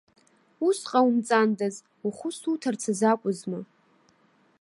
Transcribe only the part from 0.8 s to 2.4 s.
ҟоумҵандаз, ухәы